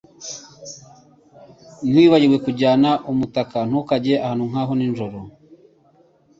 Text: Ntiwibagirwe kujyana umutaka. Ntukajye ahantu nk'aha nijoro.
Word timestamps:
Ntiwibagirwe 1.89 2.37
kujyana 2.45 2.89
umutaka. 3.11 3.57
Ntukajye 3.69 4.15
ahantu 4.25 4.43
nk'aha 4.49 4.73
nijoro. 4.77 5.19